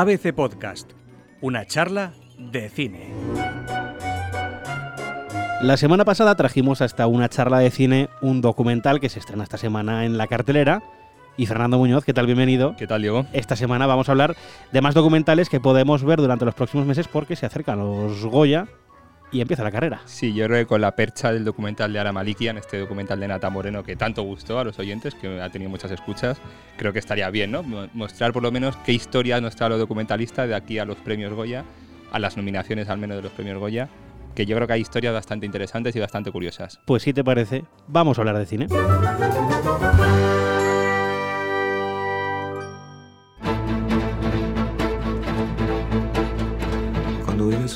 ABC 0.00 0.32
Podcast, 0.32 0.92
una 1.40 1.66
charla 1.66 2.12
de 2.38 2.68
cine. 2.68 3.12
La 5.60 5.76
semana 5.76 6.04
pasada 6.04 6.36
trajimos 6.36 6.82
hasta 6.82 7.08
una 7.08 7.28
charla 7.28 7.58
de 7.58 7.72
cine 7.72 8.08
un 8.20 8.40
documental 8.40 9.00
que 9.00 9.08
se 9.08 9.18
estrena 9.18 9.42
esta 9.42 9.58
semana 9.58 10.04
en 10.04 10.16
la 10.16 10.28
cartelera. 10.28 10.84
Y 11.36 11.46
Fernando 11.46 11.78
Muñoz, 11.78 12.04
¿qué 12.04 12.14
tal? 12.14 12.26
Bienvenido. 12.26 12.76
¿Qué 12.76 12.86
tal, 12.86 13.02
Diego? 13.02 13.26
Esta 13.32 13.56
semana 13.56 13.86
vamos 13.86 14.08
a 14.08 14.12
hablar 14.12 14.36
de 14.70 14.80
más 14.80 14.94
documentales 14.94 15.48
que 15.48 15.58
podemos 15.58 16.04
ver 16.04 16.20
durante 16.20 16.44
los 16.44 16.54
próximos 16.54 16.86
meses 16.86 17.08
porque 17.08 17.34
se 17.34 17.46
acercan 17.46 17.80
los 17.80 18.24
Goya 18.24 18.68
y 19.30 19.40
empieza 19.40 19.64
la 19.64 19.70
carrera. 19.70 20.00
Sí, 20.06 20.34
yo 20.34 20.46
creo 20.46 20.58
que 20.58 20.66
con 20.66 20.80
la 20.80 20.94
percha 20.94 21.32
del 21.32 21.44
documental 21.44 21.92
de 21.92 21.98
Ara 21.98 22.12
Malikian, 22.12 22.58
este 22.58 22.78
documental 22.78 23.20
de 23.20 23.28
Nata 23.28 23.50
Moreno 23.50 23.82
que 23.82 23.96
tanto 23.96 24.22
gustó 24.22 24.58
a 24.58 24.64
los 24.64 24.78
oyentes, 24.78 25.14
que 25.14 25.40
ha 25.40 25.50
tenido 25.50 25.70
muchas 25.70 25.90
escuchas, 25.90 26.38
creo 26.76 26.92
que 26.92 26.98
estaría 26.98 27.28
bien, 27.30 27.50
¿no? 27.50 27.62
Mostrar 27.92 28.32
por 28.32 28.42
lo 28.42 28.50
menos 28.50 28.76
qué 28.78 28.92
historia 28.92 29.40
nos 29.40 29.56
trae 29.56 29.70
los 29.70 29.78
documentalistas 29.78 30.48
de 30.48 30.54
aquí 30.54 30.78
a 30.78 30.84
los 30.84 30.96
premios 30.96 31.32
Goya, 31.32 31.64
a 32.10 32.18
las 32.18 32.36
nominaciones 32.36 32.88
al 32.88 32.98
menos 32.98 33.16
de 33.16 33.22
los 33.22 33.32
premios 33.32 33.58
Goya, 33.58 33.88
que 34.34 34.46
yo 34.46 34.56
creo 34.56 34.66
que 34.66 34.74
hay 34.74 34.80
historias 34.80 35.12
bastante 35.12 35.46
interesantes 35.46 35.94
y 35.96 36.00
bastante 36.00 36.30
curiosas. 36.30 36.80
Pues 36.84 37.02
si 37.02 37.12
te 37.12 37.24
parece, 37.24 37.64
vamos 37.86 38.18
a 38.18 38.22
hablar 38.22 38.38
de 38.38 38.46
cine. 38.46 38.66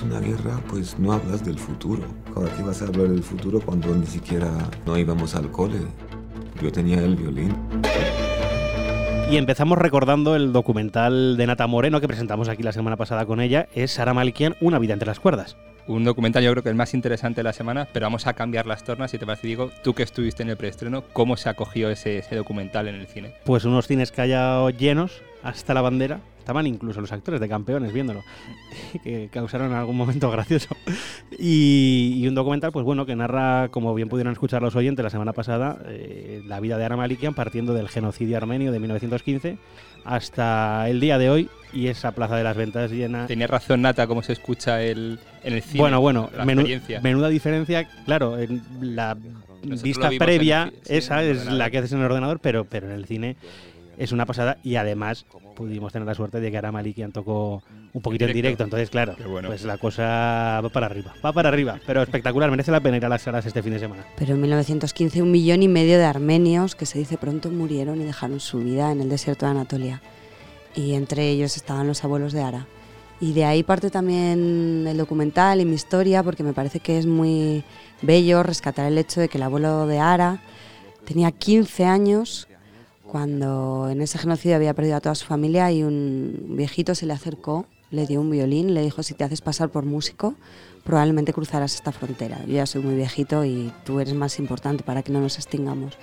Una 0.04 0.18
guerra, 0.18 0.60
pues 0.68 0.98
no 0.98 1.12
hablas 1.12 1.44
del 1.44 1.58
futuro. 1.58 2.02
Ahora, 2.34 2.50
¿qué 2.56 2.62
vas 2.62 2.82
a 2.82 2.86
hablar 2.86 3.08
del 3.08 3.22
futuro 3.22 3.60
cuando 3.60 3.94
ni 3.94 4.06
siquiera 4.06 4.50
no 4.84 4.98
íbamos 4.98 5.34
al 5.36 5.50
cole? 5.50 5.78
Yo 6.60 6.72
tenía 6.72 6.98
el 6.98 7.14
violín. 7.14 7.54
Y 9.30 9.36
empezamos 9.36 9.78
recordando 9.78 10.34
el 10.34 10.52
documental 10.52 11.36
de 11.36 11.46
Nata 11.46 11.66
Moreno 11.66 12.00
que 12.00 12.08
presentamos 12.08 12.48
aquí 12.48 12.62
la 12.62 12.72
semana 12.72 12.96
pasada 12.96 13.26
con 13.26 13.40
ella, 13.40 13.68
es 13.74 13.92
Sara 13.92 14.12
Malikian, 14.12 14.56
Una 14.60 14.78
vida 14.78 14.92
entre 14.92 15.06
las 15.06 15.20
cuerdas. 15.20 15.56
Un 15.86 16.04
documental 16.04 16.44
yo 16.44 16.50
creo 16.52 16.62
que 16.62 16.68
el 16.68 16.74
más 16.74 16.94
interesante 16.94 17.40
de 17.40 17.44
la 17.44 17.52
semana, 17.52 17.88
pero 17.92 18.06
vamos 18.06 18.26
a 18.26 18.34
cambiar 18.34 18.66
las 18.66 18.84
tornas 18.84 19.14
y 19.14 19.18
te 19.18 19.26
parece, 19.26 19.46
digo, 19.46 19.70
tú 19.82 19.94
que 19.94 20.02
estuviste 20.02 20.42
en 20.42 20.50
el 20.50 20.56
preestreno, 20.56 21.02
¿cómo 21.12 21.36
se 21.36 21.48
acogió 21.48 21.90
ese, 21.90 22.18
ese 22.18 22.36
documental 22.36 22.88
en 22.88 22.96
el 22.96 23.06
cine? 23.06 23.34
Pues 23.44 23.64
unos 23.64 23.86
cines 23.86 24.12
callados 24.12 24.76
llenos 24.76 25.22
hasta 25.42 25.74
la 25.74 25.80
bandera, 25.80 26.20
Estaban 26.42 26.66
incluso 26.66 27.00
los 27.00 27.12
actores 27.12 27.40
de 27.40 27.48
campeones 27.48 27.92
viéndolo, 27.92 28.24
que 29.04 29.28
causaron 29.32 29.70
en 29.70 29.76
algún 29.76 29.96
momento 29.96 30.28
gracioso. 30.28 30.76
Y, 31.38 32.24
un 32.26 32.34
documental, 32.34 32.72
pues 32.72 32.84
bueno, 32.84 33.06
que 33.06 33.14
narra, 33.14 33.68
como 33.68 33.94
bien 33.94 34.08
pudieron 34.08 34.32
escuchar 34.32 34.60
los 34.60 34.74
oyentes 34.74 35.04
la 35.04 35.10
semana 35.10 35.32
pasada, 35.32 35.78
eh, 35.86 36.42
la 36.46 36.58
vida 36.58 36.78
de 36.78 36.84
Ana 36.84 36.96
Malikian 36.96 37.34
partiendo 37.34 37.74
del 37.74 37.88
genocidio 37.88 38.36
armenio 38.36 38.72
de 38.72 38.80
1915 38.80 39.58
hasta 40.04 40.88
el 40.88 40.98
día 40.98 41.16
de 41.16 41.30
hoy 41.30 41.48
y 41.72 41.86
esa 41.86 42.10
plaza 42.10 42.34
de 42.34 42.42
las 42.42 42.56
ventas 42.56 42.90
llena. 42.90 43.28
Tenía 43.28 43.46
razón 43.46 43.82
Nata, 43.82 44.08
cómo 44.08 44.24
se 44.24 44.32
escucha 44.32 44.82
el, 44.82 45.20
en 45.44 45.54
el 45.54 45.62
cine. 45.62 45.78
Bueno, 45.78 46.00
bueno, 46.00 46.28
menuda 46.44 47.28
diferencia, 47.28 47.88
claro, 48.04 48.36
en 48.36 48.62
la 48.80 49.16
vista 49.62 50.10
previa, 50.18 50.72
esa 50.88 51.22
es 51.22 51.46
la 51.46 51.70
que 51.70 51.78
haces 51.78 51.92
en 51.92 52.00
el 52.00 52.06
ordenador, 52.06 52.40
pero, 52.40 52.64
pero 52.64 52.88
en 52.88 52.94
el 52.94 53.06
cine 53.06 53.36
es 53.98 54.12
una 54.12 54.26
pasada 54.26 54.58
y 54.62 54.76
además 54.76 55.26
pudimos 55.54 55.92
tener 55.92 56.06
la 56.06 56.14
suerte 56.14 56.40
de 56.40 56.50
que 56.50 56.58
Ara 56.58 56.72
Malikian 56.72 57.12
tocó 57.12 57.62
un 57.92 58.02
poquito 58.02 58.24
en 58.24 58.32
directo, 58.32 58.64
entonces 58.64 58.90
claro, 58.90 59.14
pues 59.46 59.64
la 59.64 59.78
cosa 59.78 60.60
va 60.62 60.68
para 60.70 60.86
arriba, 60.86 61.14
va 61.24 61.32
para 61.32 61.48
arriba, 61.48 61.78
pero 61.86 62.02
espectacular, 62.02 62.50
merece 62.50 62.70
la 62.70 62.80
pena 62.80 62.96
ir 62.96 63.04
a 63.04 63.08
las 63.08 63.22
salas 63.22 63.44
este 63.44 63.62
fin 63.62 63.72
de 63.72 63.78
semana. 63.78 64.04
Pero 64.16 64.34
en 64.34 64.40
1915 64.40 65.22
un 65.22 65.30
millón 65.30 65.62
y 65.62 65.68
medio 65.68 65.98
de 65.98 66.04
armenios, 66.04 66.74
que 66.74 66.86
se 66.86 66.98
dice 66.98 67.18
pronto, 67.18 67.50
murieron 67.50 68.00
y 68.00 68.04
dejaron 68.04 68.40
su 68.40 68.60
vida 68.60 68.90
en 68.92 69.00
el 69.00 69.08
desierto 69.08 69.46
de 69.46 69.52
Anatolia. 69.52 70.00
Y 70.74 70.94
entre 70.94 71.28
ellos 71.28 71.56
estaban 71.56 71.86
los 71.86 72.02
abuelos 72.02 72.32
de 72.32 72.42
Ara. 72.42 72.66
Y 73.20 73.34
de 73.34 73.44
ahí 73.44 73.62
parte 73.62 73.90
también 73.90 74.86
el 74.88 74.96
documental 74.96 75.60
y 75.60 75.64
mi 75.64 75.74
historia, 75.74 76.22
porque 76.22 76.42
me 76.42 76.54
parece 76.54 76.80
que 76.80 76.98
es 76.98 77.06
muy 77.06 77.62
bello 78.00 78.42
rescatar 78.42 78.86
el 78.86 78.98
hecho 78.98 79.20
de 79.20 79.28
que 79.28 79.38
el 79.38 79.44
abuelo 79.44 79.86
de 79.86 80.00
Ara 80.00 80.40
tenía 81.04 81.30
15 81.30 81.84
años 81.84 82.48
cuando 83.12 83.90
en 83.90 84.00
ese 84.00 84.16
genocidio 84.16 84.56
había 84.56 84.72
perdido 84.72 84.96
a 84.96 85.00
toda 85.02 85.14
su 85.14 85.26
familia 85.26 85.70
y 85.70 85.82
un 85.82 86.54
viejito 86.56 86.94
se 86.94 87.04
le 87.04 87.12
acercó, 87.12 87.66
le 87.90 88.06
dio 88.06 88.22
un 88.22 88.30
violín, 88.30 88.72
le 88.72 88.80
dijo, 88.80 89.02
si 89.02 89.12
te 89.12 89.22
haces 89.22 89.42
pasar 89.42 89.68
por 89.68 89.84
músico, 89.84 90.34
probablemente 90.82 91.34
cruzarás 91.34 91.74
esta 91.74 91.92
frontera. 91.92 92.38
Yo 92.46 92.54
ya 92.54 92.64
soy 92.64 92.82
muy 92.82 92.94
viejito 92.94 93.44
y 93.44 93.70
tú 93.84 94.00
eres 94.00 94.14
más 94.14 94.38
importante 94.38 94.82
para 94.82 95.02
que 95.02 95.12
no 95.12 95.20
nos 95.20 95.36
extingamos. 95.36 95.98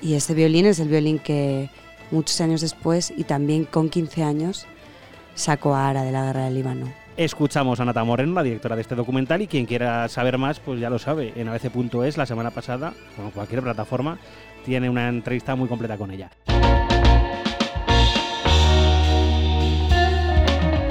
Y 0.00 0.14
ese 0.14 0.32
violín 0.32 0.64
es 0.64 0.80
el 0.80 0.88
violín 0.88 1.18
que 1.18 1.68
muchos 2.10 2.40
años 2.40 2.62
después 2.62 3.12
y 3.14 3.24
también 3.24 3.66
con 3.66 3.90
15 3.90 4.22
años 4.22 4.66
sacó 5.34 5.74
a 5.74 5.90
Ara 5.90 6.02
de 6.02 6.12
la 6.12 6.24
guerra 6.24 6.44
del 6.46 6.54
Líbano. 6.54 6.86
Escuchamos 7.18 7.80
a 7.80 7.84
Nata 7.84 8.04
Moreno, 8.04 8.32
la 8.32 8.44
directora 8.44 8.76
de 8.76 8.82
este 8.82 8.94
documental, 8.94 9.42
y 9.42 9.48
quien 9.48 9.66
quiera 9.66 10.08
saber 10.08 10.38
más, 10.38 10.60
pues 10.60 10.78
ya 10.78 10.88
lo 10.88 11.00
sabe, 11.00 11.32
en 11.34 11.48
abc.es 11.48 12.16
la 12.16 12.26
semana 12.26 12.52
pasada, 12.52 12.94
con 13.16 13.32
cualquier 13.32 13.60
plataforma, 13.60 14.20
tiene 14.68 14.90
una 14.90 15.08
entrevista 15.08 15.56
muy 15.56 15.66
completa 15.66 15.96
con 15.96 16.10
ella. 16.10 16.30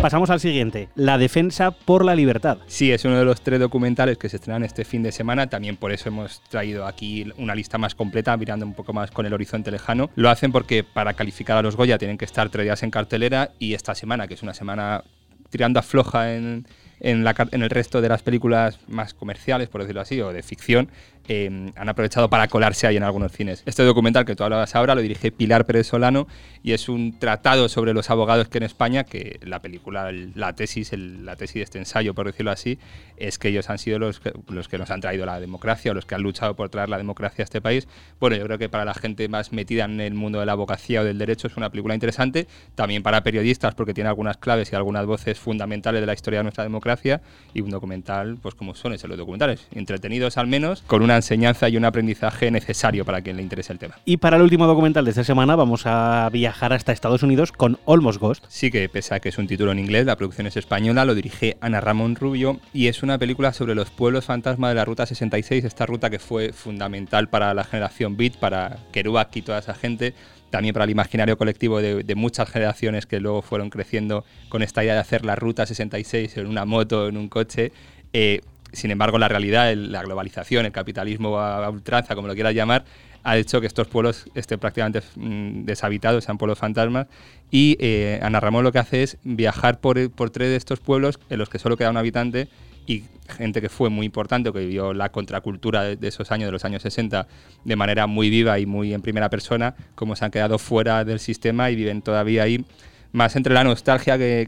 Pasamos 0.01 0.29
al 0.29 0.39
siguiente, 0.39 0.89
La 0.95 1.17
defensa 1.17 1.71
por 1.71 2.03
la 2.03 2.15
libertad. 2.15 2.57
Sí, 2.67 2.91
es 2.91 3.05
uno 3.05 3.17
de 3.17 3.25
los 3.25 3.41
tres 3.41 3.59
documentales 3.59 4.17
que 4.17 4.29
se 4.29 4.37
estrenan 4.37 4.63
este 4.63 4.83
fin 4.83 5.03
de 5.03 5.11
semana, 5.11 5.47
también 5.47 5.75
por 5.75 5.91
eso 5.91 6.09
hemos 6.09 6.41
traído 6.49 6.85
aquí 6.85 7.31
una 7.37 7.53
lista 7.53 7.77
más 7.77 7.93
completa, 7.93 8.35
mirando 8.35 8.65
un 8.65 8.73
poco 8.73 8.93
más 8.93 9.11
con 9.11 9.25
el 9.25 9.33
horizonte 9.33 9.69
lejano. 9.69 10.09
Lo 10.15 10.29
hacen 10.29 10.51
porque 10.51 10.83
para 10.83 11.13
calificar 11.13 11.57
a 11.57 11.61
los 11.61 11.75
Goya 11.75 11.97
tienen 11.97 12.17
que 12.17 12.25
estar 12.25 12.49
tres 12.49 12.65
días 12.65 12.81
en 12.83 12.91
cartelera 12.91 13.51
y 13.59 13.73
esta 13.73 13.93
semana, 13.93 14.27
que 14.27 14.35
es 14.35 14.43
una 14.43 14.53
semana 14.53 15.03
tirando 15.49 15.79
a 15.79 15.83
floja 15.83 16.33
en, 16.33 16.67
en, 16.99 17.25
en, 17.27 17.61
el 17.61 17.69
resto 17.69 18.01
de 18.01 18.09
las 18.09 18.23
películas 18.23 18.79
más 18.87 19.13
comerciales, 19.13 19.69
por 19.69 19.81
decirlo 19.81 20.01
así, 20.01 20.19
o 20.21 20.33
de 20.33 20.43
ficción, 20.43 20.89
Em, 21.29 21.73
han 21.75 21.89
aprovechado 21.89 22.29
para 22.29 22.47
colarse 22.47 22.87
ahí 22.87 22.95
en 22.95 23.03
algunos 23.03 23.33
cines. 23.33 23.61
Este 23.65 23.83
documental 23.83 24.23
que 24.23 24.33
tú 24.33 24.45
hablabas 24.45 24.75
ahora 24.75 24.95
lo 24.95 25.01
dirige 25.01 25.29
Pilar 25.29 25.65
Pérez 25.65 25.87
Solano 25.87 26.25
y 26.63 26.71
es 26.71 26.87
un 26.87 27.19
tratado 27.19 27.67
sobre 27.67 27.93
los 27.93 28.09
abogados 28.09 28.47
que 28.47 28.59
en 28.59 28.63
España, 28.63 29.03
que 29.03 29.37
la 29.43 29.61
película, 29.61 30.09
la 30.11 30.53
tesis, 30.53 30.93
la 30.93 31.35
tesis 31.35 31.55
de 31.55 31.61
este 31.63 31.79
ensayo, 31.79 32.13
por 32.13 32.27
decirlo 32.27 32.51
así, 32.51 32.79
es 33.17 33.37
que 33.37 33.49
ellos 33.49 33.69
han 33.69 33.77
sido 33.77 33.99
los 33.99 34.21
que, 34.21 34.31
los 34.47 34.69
que 34.69 34.77
nos 34.77 34.89
han 34.89 35.01
traído 35.01 35.25
la 35.25 35.41
democracia 35.41 35.91
o 35.91 35.93
los 35.93 36.05
que 36.05 36.15
han 36.15 36.21
luchado 36.21 36.55
por 36.55 36.69
traer 36.69 36.87
la 36.87 36.97
democracia 36.97 37.41
a 37.41 37.45
este 37.45 37.59
país. 37.59 37.89
Bueno, 38.21 38.37
yo 38.37 38.45
creo 38.45 38.57
que 38.57 38.69
para 38.69 38.85
la 38.85 38.93
gente 38.93 39.27
más 39.27 39.51
metida 39.51 39.83
en 39.83 39.99
el 39.99 40.13
mundo 40.13 40.39
de 40.39 40.45
la 40.45 40.53
abogacía 40.53 41.01
o 41.01 41.03
del 41.03 41.17
derecho 41.17 41.47
es 41.47 41.57
una 41.57 41.69
película 41.69 41.93
interesante, 41.93 42.47
también 42.75 43.03
para 43.03 43.23
periodistas 43.23 43.75
porque 43.75 43.93
tiene 43.93 44.09
algunas 44.09 44.37
claves 44.37 44.71
y 44.71 44.77
algunas 44.77 45.05
voces 45.05 45.37
fundamentales 45.37 45.99
de 45.99 46.07
la 46.07 46.13
historia 46.13 46.39
de 46.39 46.43
nuestra 46.43 46.63
democracia 46.63 47.21
y 47.53 47.59
un 47.59 47.69
documental, 47.69 48.37
pues 48.41 48.55
como 48.55 48.75
son 48.75 48.93
esos 48.93 49.09
los 49.09 49.17
documentales, 49.17 49.67
entretenidos 49.71 50.37
al 50.37 50.47
menos, 50.47 50.83
con 50.83 51.01
una 51.01 51.16
enseñanza 51.17 51.69
y 51.69 51.77
un 51.77 51.85
aprendizaje 51.85 52.49
necesario 52.51 53.05
para 53.05 53.21
quien 53.21 53.37
le 53.37 53.43
interese 53.43 53.73
el 53.73 53.79
tema. 53.79 53.95
Y 54.05 54.17
para 54.17 54.37
el 54.37 54.43
último 54.43 54.67
documental 54.67 55.05
de 55.05 55.11
esta 55.11 55.23
semana 55.23 55.55
vamos 55.55 55.83
a 55.85 56.29
viajar 56.31 56.73
hasta 56.73 56.91
Estados 56.91 57.23
Unidos 57.23 57.51
con 57.51 57.77
Almost 57.85 58.19
Ghost. 58.19 58.45
Sí 58.47 58.71
que 58.71 58.87
pese 58.89 59.15
a 59.15 59.19
que 59.19 59.29
es 59.29 59.37
un 59.37 59.47
título 59.47 59.71
en 59.71 59.79
inglés, 59.79 60.05
la 60.05 60.15
producción 60.15 60.47
es 60.47 60.57
española, 60.57 61.05
lo 61.05 61.15
dirige 61.15 61.57
Ana 61.61 61.81
Ramón 61.81 62.15
Rubio 62.15 62.59
y 62.73 62.87
es 62.87 63.03
una 63.03 63.17
película 63.17 63.53
sobre 63.53 63.75
los 63.75 63.89
pueblos 63.89 64.25
fantasma 64.25 64.69
de 64.69 64.75
la 64.75 64.85
Ruta 64.85 65.05
66, 65.05 65.65
esta 65.65 65.85
ruta 65.85 66.09
que 66.09 66.19
fue 66.19 66.53
fundamental 66.53 67.29
para 67.29 67.53
la 67.53 67.63
generación 67.63 68.17
Beat, 68.17 68.37
para 68.37 68.77
Kerouac 68.91 69.35
y 69.35 69.41
toda 69.41 69.59
esa 69.59 69.73
gente, 69.73 70.13
también 70.49 70.73
para 70.73 70.85
el 70.85 70.91
imaginario 70.91 71.37
colectivo 71.37 71.81
de, 71.81 72.15
muchas 72.15 72.49
generaciones 72.49 73.05
que 73.05 73.19
luego 73.19 73.41
fueron 73.41 73.69
creciendo 73.69 74.23
con 74.49 74.61
esta 74.61 74.83
idea 74.83 74.93
de 74.93 74.99
hacer 74.99 75.25
la 75.25 75.35
Ruta 75.35 75.65
66 75.65 76.37
en 76.37 76.47
una 76.47 76.65
moto, 76.65 77.07
en 77.07 77.17
un 77.17 77.29
coche. 77.29 77.71
Eh, 78.13 78.41
sin 78.77 78.91
embargo, 78.91 79.17
la 79.17 79.27
realidad, 79.27 79.73
la 79.75 80.03
globalización, 80.03 80.65
el 80.65 80.71
capitalismo 80.71 81.39
a 81.39 81.69
ultranza, 81.69 82.15
como 82.15 82.27
lo 82.27 82.35
quieras 82.35 82.53
llamar, 82.53 82.85
ha 83.23 83.35
hecho 83.37 83.59
que 83.59 83.67
estos 83.67 83.87
pueblos 83.87 84.25
estén 84.35 84.59
prácticamente 84.59 85.01
mm, 85.15 85.65
deshabitados, 85.65 86.23
sean 86.23 86.37
pueblos 86.37 86.59
fantasmas. 86.59 87.07
Y 87.49 87.75
eh, 87.79 88.19
Ana 88.21 88.39
Ramón 88.39 88.63
lo 88.63 88.71
que 88.71 88.79
hace 88.79 89.03
es 89.03 89.17
viajar 89.23 89.79
por, 89.79 90.11
por 90.11 90.29
tres 90.29 90.49
de 90.49 90.55
estos 90.55 90.79
pueblos 90.79 91.19
en 91.29 91.39
los 91.39 91.49
que 91.49 91.59
solo 91.59 91.75
queda 91.75 91.89
un 91.89 91.97
habitante 91.97 92.47
y 92.85 93.03
gente 93.27 93.61
que 93.61 93.67
fue 93.67 93.89
muy 93.89 94.05
importante, 94.05 94.53
que 94.53 94.59
vivió 94.59 94.93
la 94.93 95.11
contracultura 95.11 95.83
de, 95.95 96.07
esos 96.07 96.31
años, 96.31 96.47
de 96.47 96.51
los 96.53 96.63
años 96.63 96.83
60, 96.83 97.27
de 97.65 97.75
manera 97.75 98.07
muy 98.07 98.29
viva 98.29 98.59
y 98.59 98.65
muy 98.65 98.93
en 98.93 99.01
primera 99.01 99.29
persona, 99.29 99.75
como 99.95 100.15
se 100.15 100.23
han 100.23 100.31
quedado 100.31 100.57
fuera 100.57 101.03
del 101.03 101.19
sistema 101.19 101.69
y 101.69 101.75
viven 101.75 102.01
todavía 102.01 102.43
ahí 102.43 102.63
más 103.11 103.35
entre 103.35 103.53
la 103.53 103.63
nostalgia 103.63 104.17
que, 104.17 104.47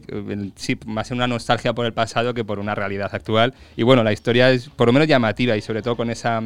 sí, 0.56 0.78
más 0.86 1.10
en 1.10 1.18
una 1.18 1.26
nostalgia 1.26 1.72
por 1.72 1.86
el 1.86 1.92
pasado 1.92 2.34
que 2.34 2.44
por 2.44 2.58
una 2.58 2.74
realidad 2.74 3.10
actual. 3.12 3.54
Y 3.76 3.82
bueno, 3.82 4.02
la 4.02 4.12
historia 4.12 4.50
es 4.50 4.68
por 4.68 4.86
lo 4.86 4.92
menos 4.92 5.08
llamativa 5.08 5.56
y 5.56 5.60
sobre 5.60 5.82
todo 5.82 5.96
con 5.96 6.10
esa 6.10 6.42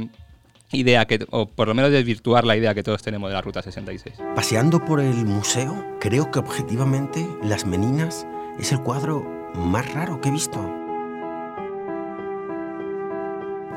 idea 0.72 1.04
que, 1.06 1.24
o 1.30 1.46
por 1.46 1.68
lo 1.68 1.74
menos 1.74 1.90
desvirtuar 1.90 2.44
la 2.44 2.56
idea 2.56 2.74
que 2.74 2.82
todos 2.82 3.02
tenemos 3.02 3.30
de 3.30 3.34
la 3.34 3.42
Ruta 3.42 3.62
66. 3.62 4.16
Paseando 4.34 4.84
por 4.84 5.00
el 5.00 5.24
museo, 5.24 5.96
creo 6.00 6.30
que 6.30 6.38
objetivamente 6.38 7.26
Las 7.42 7.66
Meninas 7.66 8.26
es 8.58 8.72
el 8.72 8.80
cuadro 8.80 9.24
más 9.54 9.92
raro 9.92 10.20
que 10.20 10.28
he 10.28 10.32
visto. 10.32 10.60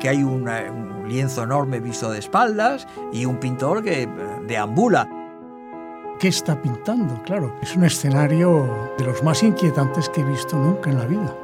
Que 0.00 0.08
hay 0.08 0.22
un 0.22 0.48
lienzo 1.08 1.42
enorme 1.42 1.80
visto 1.80 2.10
de 2.10 2.18
espaldas 2.18 2.86
y 3.12 3.24
un 3.24 3.38
pintor 3.38 3.82
que 3.82 4.08
deambula 4.46 5.08
qué 6.18 6.28
está 6.28 6.60
pintando, 6.60 7.22
claro. 7.22 7.54
Es 7.62 7.76
un 7.76 7.84
escenario 7.84 8.68
de 8.98 9.04
los 9.04 9.22
más 9.22 9.42
inquietantes 9.42 10.08
que 10.08 10.20
he 10.20 10.24
visto 10.24 10.56
nunca 10.56 10.90
en 10.90 10.98
la 10.98 11.06
vida. 11.06 11.34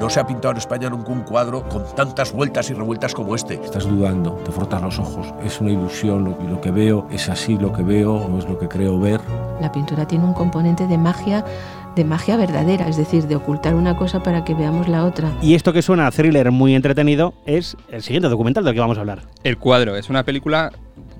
No 0.00 0.10
se 0.10 0.18
ha 0.18 0.26
pintado 0.26 0.50
en 0.50 0.58
España 0.58 0.90
nunca 0.90 1.12
un 1.12 1.20
cuadro 1.20 1.62
con 1.68 1.84
tantas 1.94 2.32
vueltas 2.32 2.68
y 2.70 2.74
revueltas 2.74 3.14
como 3.14 3.36
este. 3.36 3.54
Estás 3.54 3.88
dudando, 3.88 4.32
te 4.44 4.50
frotas 4.50 4.82
los 4.82 4.98
ojos. 4.98 5.32
Es 5.44 5.60
una 5.60 5.70
ilusión, 5.70 6.24
lo, 6.24 6.48
lo 6.48 6.60
que 6.60 6.72
veo 6.72 7.06
es 7.12 7.28
así 7.28 7.56
lo 7.56 7.72
que 7.72 7.84
veo 7.84 8.14
o 8.14 8.38
es 8.38 8.48
lo 8.48 8.58
que 8.58 8.66
creo 8.66 8.98
ver. 8.98 9.20
La 9.60 9.70
pintura 9.70 10.08
tiene 10.08 10.24
un 10.24 10.34
componente 10.34 10.88
de 10.88 10.98
magia 10.98 11.44
de 11.94 12.04
magia 12.04 12.36
verdadera, 12.38 12.88
es 12.88 12.96
decir, 12.96 13.26
de 13.26 13.36
ocultar 13.36 13.74
una 13.74 13.96
cosa 13.96 14.22
para 14.22 14.44
que 14.44 14.54
veamos 14.54 14.88
la 14.88 15.04
otra. 15.04 15.30
Y 15.42 15.54
esto 15.54 15.72
que 15.74 15.82
suena 15.82 16.06
a 16.06 16.10
thriller 16.10 16.50
muy 16.50 16.74
entretenido 16.74 17.34
es 17.44 17.76
el 17.90 18.02
siguiente 18.02 18.28
documental 18.28 18.64
del 18.64 18.74
que 18.74 18.80
vamos 18.80 18.96
a 18.96 19.00
hablar. 19.00 19.22
El 19.44 19.58
cuadro 19.58 19.94
es 19.94 20.08
una 20.08 20.24
película 20.24 20.72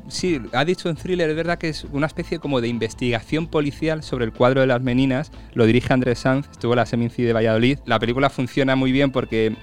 sí, 0.08 0.40
ha 0.52 0.64
dicho 0.64 0.88
en 0.88 0.96
thriller, 0.96 1.30
es 1.30 1.36
verdad 1.36 1.58
que 1.58 1.68
es 1.68 1.84
una 1.92 2.06
especie 2.06 2.38
como 2.38 2.60
de 2.60 2.68
investigación 2.68 3.46
policial 3.46 4.02
sobre 4.02 4.24
el 4.24 4.32
cuadro 4.32 4.60
de 4.60 4.66
las 4.66 4.82
meninas. 4.82 5.30
Lo 5.54 5.64
dirige 5.66 5.92
Andrés 5.92 6.20
Sanz, 6.20 6.48
estuvo 6.50 6.72
en 6.72 6.78
la 6.78 6.86
Seminci 6.86 7.22
de 7.22 7.32
Valladolid. 7.32 7.78
La 7.86 7.98
película 7.98 8.30
funciona 8.30 8.76
muy 8.76 8.92
bien 8.92 9.10
porque 9.12 9.54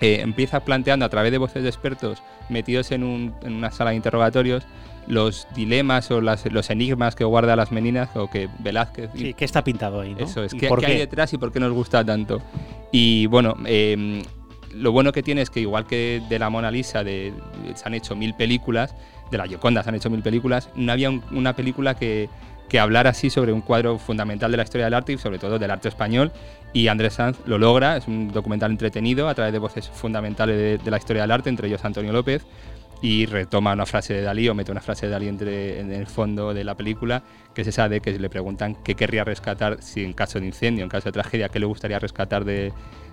eh, 0.00 0.20
empieza 0.20 0.60
planteando 0.64 1.04
a 1.04 1.08
través 1.08 1.32
de 1.32 1.38
voces 1.38 1.62
de 1.62 1.68
expertos 1.68 2.22
metidos 2.48 2.92
en, 2.92 3.02
un- 3.04 3.34
en 3.42 3.52
una 3.54 3.70
sala 3.70 3.90
de 3.90 3.96
interrogatorios 3.96 4.64
los 5.08 5.48
dilemas 5.54 6.10
o 6.10 6.20
las- 6.20 6.44
los 6.52 6.68
enigmas 6.70 7.14
que 7.16 7.24
guarda 7.24 7.56
las 7.56 7.72
meninas 7.72 8.10
o 8.14 8.28
que 8.30 8.48
Velázquez 8.58 9.10
Sí, 9.14 9.32
¿Qué 9.34 9.44
está 9.44 9.64
pintado 9.64 10.00
ahí? 10.02 10.14
¿no? 10.14 10.24
eso 10.24 10.44
es, 10.44 10.52
¿Y 10.54 10.58
¿qué, 10.58 10.68
por 10.68 10.80
qué 10.80 10.86
qué? 10.86 10.92
hay 10.92 10.98
detrás 10.98 11.32
y 11.32 11.38
por 11.38 11.50
qué 11.50 11.60
nos 11.60 11.72
gusta 11.72 12.04
tanto? 12.04 12.40
Y 12.92 13.26
bueno, 13.26 13.56
eh, 13.66 14.22
lo 14.74 14.92
bueno 14.92 15.12
que 15.12 15.22
tiene 15.22 15.40
es 15.40 15.48
que 15.50 15.60
igual 15.60 15.86
que 15.86 16.22
de 16.28 16.38
la 16.38 16.50
Mona 16.50 16.70
Lisa 16.70 17.02
de, 17.02 17.32
se 17.74 17.82
han 17.86 17.94
hecho 17.94 18.14
mil 18.14 18.34
películas, 18.34 18.94
de 19.30 19.38
la 19.38 19.46
Gioconda. 19.46 19.82
Han 19.86 19.94
hecho 19.94 20.10
mil 20.10 20.22
películas, 20.22 20.70
no 20.74 20.92
había 20.92 21.10
un- 21.10 21.22
una 21.32 21.54
película 21.54 21.94
que, 21.94 22.28
que 22.68 22.78
hablara 22.78 23.10
así 23.10 23.30
sobre 23.30 23.52
un 23.52 23.60
cuadro 23.62 23.98
fundamental 23.98 24.50
de 24.50 24.56
la 24.58 24.62
historia 24.62 24.84
del 24.86 24.94
arte 24.94 25.12
y 25.14 25.18
sobre 25.18 25.38
todo 25.38 25.58
del 25.58 25.70
arte 25.70 25.88
español. 25.88 26.32
Y 26.72 26.88
Andrés 26.88 27.14
Sanz 27.14 27.38
lo 27.46 27.56
logra, 27.58 27.96
es 27.96 28.06
un 28.06 28.30
documental 28.30 28.70
entretenido 28.70 29.28
a 29.28 29.34
través 29.34 29.52
de 29.54 29.58
voces 29.58 29.88
fundamentales 29.88 30.84
de 30.84 30.90
la 30.90 30.98
historia 30.98 31.22
del 31.22 31.30
arte, 31.30 31.48
entre 31.48 31.68
ellos 31.68 31.82
Antonio 31.84 32.12
López, 32.12 32.44
y 33.00 33.26
retoma 33.26 33.72
una 33.72 33.86
frase 33.86 34.14
de 34.14 34.22
Dalí 34.22 34.48
o 34.48 34.54
mete 34.54 34.72
una 34.72 34.80
frase 34.80 35.06
de 35.06 35.12
Dalí 35.12 35.28
entre, 35.28 35.80
en 35.80 35.92
el 35.92 36.06
fondo 36.06 36.52
de 36.54 36.64
la 36.64 36.76
película, 36.76 37.22
que 37.54 37.62
es 37.62 37.68
esa 37.68 37.88
de 37.88 38.00
que 38.00 38.18
le 38.18 38.28
preguntan 38.28 38.76
qué 38.82 38.94
querría 38.94 39.24
rescatar 39.24 39.82
si 39.82 40.04
en 40.04 40.12
caso 40.12 40.40
de 40.40 40.46
incendio, 40.46 40.84
en 40.84 40.90
caso 40.90 41.06
de 41.06 41.12
tragedia, 41.12 41.48
qué 41.48 41.58
le 41.58 41.66
gustaría 41.66 41.98
rescatar 41.98 42.44
de, 42.44 42.72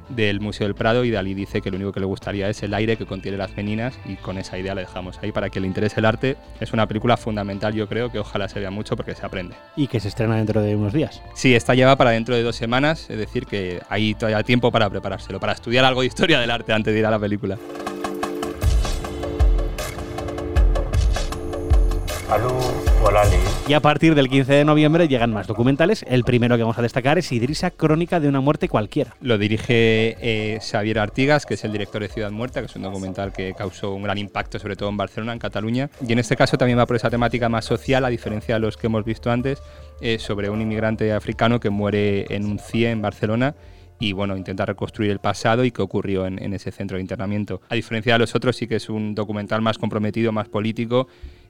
del 0.10 0.40
Museo 0.40 0.68
del 0.68 0.76
Prado 0.76 1.04
y 1.04 1.12
Dalí 1.12 1.34
dice 1.34 1.62
que 1.62 1.70
lo 1.70 1.78
único 1.78 1.92
que 1.92 2.00
le 2.00 2.06
gustaría 2.06 2.50
es 2.50 2.62
el 2.64 2.74
aire 2.74 2.98
que 2.98 3.06
contiene 3.06 3.38
las 3.38 3.56
meninas 3.56 3.98
y 4.06 4.16
con 4.16 4.38
esa 4.38 4.58
idea 4.58 4.76
la 4.76 4.82
dejamos 4.82 5.20
ahí 5.22 5.32
para 5.32 5.50
que 5.50 5.60
le 5.60 5.68
interese 5.68 6.00
el 6.00 6.06
arte. 6.06 6.38
Es 6.60 6.74
una 6.74 6.88
película 6.88 7.18
fundamental 7.18 7.74
yo 7.74 7.88
creo 7.88 8.12
que 8.12 8.20
ojalá 8.20 8.48
se 8.50 8.60
vea 8.60 8.72
mucho 8.72 8.96
porque 8.96 9.16
se 9.16 9.26
aprende. 9.26 9.56
Y 9.76 9.88
que 9.88 10.00
se 10.00 10.08
estrena 10.08 10.36
dentro 10.36 10.62
de 10.62 10.76
unos 10.76 10.94
días. 10.94 11.22
Sí, 11.34 11.56
está 11.56 11.76
lleva 11.76 11.96
para 11.96 12.12
dentro 12.12 12.36
de 12.36 12.44
dos 12.44 12.56
semanas, 12.56 13.10
es 13.10 13.18
decir 13.18 13.46
que 13.46 13.82
hay 13.90 14.14
todavía 14.14 14.44
tiempo 14.44 14.72
para 14.72 14.90
preparárselo, 14.90 15.40
para 15.40 15.54
estudiar 15.54 15.86
algo 15.86 16.02
de 16.02 16.08
historia 16.08 16.40
del 16.40 16.52
arte 16.52 16.74
antes 16.74 16.94
de 16.94 17.00
ir 17.00 17.06
a 17.06 17.12
la 17.12 17.20
película. 17.20 17.58
Y 23.68 23.74
a 23.74 23.80
partir 23.80 24.16
del 24.16 24.30
15 24.30 24.54
de 24.54 24.66
noviembre 24.66 25.08
llegan 25.08 25.32
más 25.32 25.46
documentales. 25.46 26.04
El 26.08 26.24
primero 26.24 26.58
que 26.58 26.64
vamos 26.64 26.78
a 26.78 26.82
destacar 26.82 27.18
es 27.18 27.32
Idrisa, 27.32 27.70
Crónica 27.72 28.20
de 28.20 28.28
una 28.28 28.40
muerte 28.40 28.68
cualquiera. 28.68 29.16
Lo 29.22 29.38
dirige 29.38 30.18
eh, 30.20 30.60
Xavier 30.60 31.00
Artigas, 31.00 31.46
que 31.46 31.54
es 31.54 31.64
el 31.64 31.72
director 31.72 32.02
de 32.02 32.08
Ciudad 32.08 32.32
Muerta, 32.32 32.62
que 32.62 32.66
es 32.66 32.76
un 32.76 32.82
documental 32.82 33.32
que 33.32 33.54
causó 33.54 33.94
un 33.94 34.04
gran 34.04 34.18
impacto, 34.18 34.58
sobre 34.58 34.76
todo 34.76 34.90
en 34.90 34.98
Barcelona, 34.98 35.34
en 35.34 35.40
Cataluña. 35.40 35.90
Y 36.08 36.14
en 36.14 36.20
este 36.20 36.36
caso 36.36 36.58
también 36.58 36.80
va 36.80 36.86
por 36.88 36.96
esa 36.96 37.10
temática 37.10 37.48
más 37.48 37.66
social, 37.66 38.04
a 38.06 38.10
diferencia 38.10 38.56
de 38.56 38.62
los 38.62 38.76
que 38.76 38.88
hemos 38.88 39.06
visto 39.06 39.30
antes, 39.30 39.62
eh, 40.02 40.18
sobre 40.18 40.50
un 40.50 40.62
inmigrante 40.62 41.14
africano 41.14 41.60
que 41.60 41.70
muere 41.70 42.26
en 42.34 42.46
un 42.46 42.60
CIE 42.60 42.90
en 42.90 43.02
Barcelona 43.02 43.56
y 43.98 44.12
bueno, 44.12 44.36
intenta 44.36 44.66
reconstruir 44.66 45.12
el 45.12 45.20
pasado 45.20 45.64
y 45.64 45.72
qué 45.72 45.82
ocurrió 45.82 46.26
en, 46.26 46.44
en 46.44 46.54
ese 46.54 46.72
centro 46.72 46.98
de 46.98 47.02
internamiento. 47.02 47.62
A 47.70 47.76
diferencia 47.76 48.14
de 48.14 48.20
los 48.20 48.36
otros, 48.36 48.58
sí 48.58 48.68
que 48.68 48.76
es 48.76 48.90
un 48.90 49.16
documental 49.16 49.62
más 49.62 49.78
comprometido, 49.78 50.34
más 50.34 50.50
político 50.50 51.08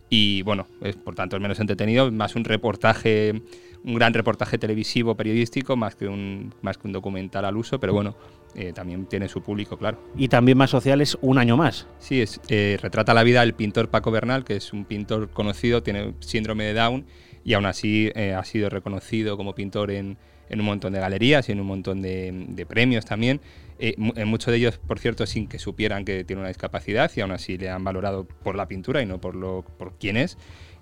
y 0.10 0.42
bueno, 0.44 0.68
es, 0.82 0.96
por 0.96 1.16
tanto 1.16 1.36
es 1.36 1.42
menos 1.42 1.60
entretenido, 1.60 2.12
más 2.12 2.36
un 2.36 2.44
reportaje, 2.44 3.42
un 3.84 3.96
gran 3.96 4.14
reportaje 4.14 4.58
televisivo, 4.58 5.16
periodístico, 5.16 5.76
más 5.76 5.96
que 5.96 6.08
un, 6.08 6.54
más 6.62 6.78
que 6.78 6.88
un 6.88 6.94
documental 6.94 7.46
al 7.46 7.58
uso, 7.58 7.80
pero 7.80 7.94
bueno, 7.94 8.16
eh, 8.56 8.72
también 8.74 9.06
tiene 9.08 9.28
su 9.28 9.42
público, 9.42 9.78
claro. 9.78 9.98
Y 10.16 10.28
también 10.28 10.58
más 10.58 10.70
sociales, 10.70 11.18
un 11.22 11.38
año 11.38 11.58
más. 11.58 11.88
Sí, 12.00 12.22
es, 12.22 12.40
eh, 12.50 12.78
retrata 12.82 13.14
la 13.14 13.24
vida 13.24 13.42
del 13.42 13.54
pintor 13.54 13.90
Paco 13.90 14.12
Bernal, 14.12 14.44
que 14.44 14.56
es 14.56 14.74
un 14.74 14.86
pintor 14.86 15.30
conocido, 15.30 15.82
tiene 15.84 16.14
síndrome 16.20 16.66
de 16.66 16.74
Down 16.74 17.06
y 17.44 17.54
aún 17.54 17.66
así 17.66 18.12
eh, 18.16 18.34
ha 18.34 18.44
sido 18.44 18.70
reconocido 18.70 19.38
como 19.38 19.54
pintor 19.54 19.92
en, 19.92 20.18
en 20.50 20.60
un 20.60 20.66
montón 20.66 20.94
de 20.94 21.00
galerías 21.00 21.50
y 21.50 21.52
en 21.52 21.60
un 21.60 21.68
montón 21.68 22.02
de, 22.02 22.66
premios 22.68 23.06
también. 23.06 23.42
Eh, 23.78 23.94
mu- 23.98 24.14
en 24.16 24.28
muchos 24.28 24.52
de 24.52 24.58
ellos, 24.58 24.78
por 24.78 25.00
cierto, 25.00 25.26
sin 25.26 25.48
que 25.48 25.60
supieran 25.60 26.06
que 26.06 26.24
tiene 26.24 26.40
una 26.42 26.48
discapacidad 26.50 27.12
y 27.16 27.22
aún 27.22 27.32
así 27.32 27.58
le 27.58 27.70
han 27.70 27.84
valorado 27.84 28.26
por 28.26 28.56
la 28.56 28.68
pintura 28.68 29.02
y 29.02 29.06
no 29.06 29.20
por, 29.20 29.36
lo, 29.36 29.66
por 29.78 29.94
quién 30.00 30.18
es. 30.18 30.38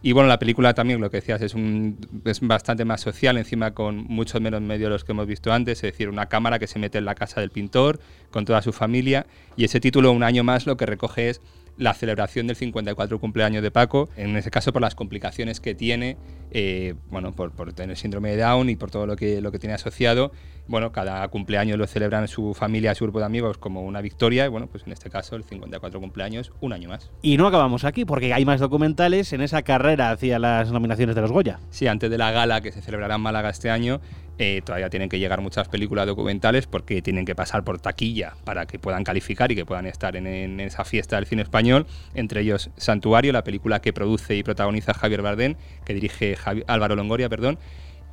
Y 0.05 0.11
bueno, 0.11 0.27
la 0.27 0.37
película 0.37 0.73
también, 0.73 0.99
lo 0.99 1.09
que 1.09 1.17
decías, 1.17 1.41
es, 1.41 1.53
un, 1.53 1.97
es 2.25 2.41
bastante 2.41 2.83
más 2.83 2.99
social, 2.99 3.37
encima 3.37 3.73
con 3.73 4.03
muchos 4.03 4.41
menos 4.41 4.61
medios 4.61 4.87
de 4.87 4.89
los 4.89 5.05
que 5.05 5.13
hemos 5.13 5.25
visto 5.27 5.53
antes, 5.53 5.77
es 5.77 5.93
decir, 5.93 6.09
una 6.09 6.27
cámara 6.27 6.59
que 6.59 6.67
se 6.67 6.77
mete 6.77 6.97
en 6.97 7.05
la 7.05 7.15
casa 7.15 7.39
del 7.39 7.51
pintor 7.51 8.01
con 8.29 8.43
toda 8.43 8.61
su 8.61 8.73
familia. 8.73 9.25
Y 9.55 9.63
ese 9.63 9.79
título, 9.79 10.11
Un 10.11 10.23
año 10.23 10.43
más, 10.43 10.65
lo 10.65 10.75
que 10.75 10.85
recoge 10.85 11.29
es 11.29 11.41
la 11.77 11.93
celebración 11.93 12.47
del 12.47 12.55
54 12.55 13.19
cumpleaños 13.19 13.63
de 13.63 13.71
Paco, 13.71 14.09
en 14.15 14.35
ese 14.37 14.51
caso 14.51 14.73
por 14.73 14.81
las 14.81 14.95
complicaciones 14.95 15.59
que 15.59 15.75
tiene, 15.75 16.17
eh, 16.51 16.95
bueno, 17.09 17.33
por, 17.33 17.51
por 17.51 17.73
tener 17.73 17.97
síndrome 17.97 18.31
de 18.31 18.37
Down 18.43 18.69
y 18.69 18.75
por 18.75 18.91
todo 18.91 19.05
lo 19.07 19.15
que, 19.15 19.41
lo 19.41 19.51
que 19.51 19.59
tiene 19.59 19.73
asociado. 19.73 20.31
Bueno, 20.65 20.93
cada 20.93 21.27
cumpleaños 21.27 21.77
lo 21.77 21.85
celebran 21.87 22.27
su 22.29 22.53
familia, 22.53 22.95
su 22.95 23.03
grupo 23.03 23.19
de 23.19 23.25
amigos 23.25 23.57
como 23.57 23.81
una 23.81 23.99
victoria 23.99 24.45
y 24.45 24.47
bueno, 24.47 24.67
pues 24.67 24.83
en 24.85 24.93
este 24.93 25.09
caso 25.09 25.35
el 25.35 25.43
54 25.43 25.99
cumpleaños, 25.99 26.53
un 26.61 26.71
año 26.71 26.87
más. 26.87 27.11
Y 27.21 27.35
no 27.35 27.47
acabamos 27.47 27.83
aquí, 27.83 28.05
porque 28.05 28.33
hay 28.33 28.45
más 28.45 28.61
documentales 28.61 29.33
en 29.33 29.41
esa 29.41 29.63
carrera 29.63 30.11
hacia 30.11 30.39
las 30.39 30.71
nominaciones 30.71 31.15
de 31.15 31.21
los 31.21 31.31
Goya. 31.31 31.59
Sí, 31.69 31.87
antes 31.87 32.09
de 32.09 32.17
la 32.17 32.31
gala 32.31 32.61
que 32.61 32.71
se 32.71 32.81
celebrará 32.81 33.15
en 33.15 33.21
Málaga 33.21 33.49
este 33.49 33.69
año, 33.69 33.99
eh, 34.39 34.61
todavía 34.65 34.89
tienen 34.89 35.09
que 35.09 35.19
llegar 35.19 35.41
muchas 35.41 35.67
películas 35.67 36.07
documentales 36.07 36.65
porque 36.65 37.01
tienen 37.01 37.25
que 37.25 37.35
pasar 37.35 37.63
por 37.63 37.79
taquilla 37.79 38.33
para 38.43 38.65
que 38.65 38.79
puedan 38.79 39.03
calificar 39.03 39.51
y 39.51 39.55
que 39.55 39.65
puedan 39.65 39.85
estar 39.85 40.15
en, 40.15 40.59
esa 40.59 40.83
fiesta 40.85 41.17
del 41.17 41.25
cine 41.25 41.43
español. 41.43 41.85
Entre 42.15 42.41
ellos 42.41 42.71
Santuario, 42.77 43.31
la 43.31 43.43
película 43.43 43.79
que 43.79 43.93
produce 43.93 44.35
y 44.35 44.43
protagoniza 44.43 44.93
Javier 44.93 45.21
Bardem, 45.21 45.55
que 45.85 45.93
dirige 45.93 46.35
Álvaro 46.67 46.95
Longoria, 46.95 47.29
perdón. 47.29 47.59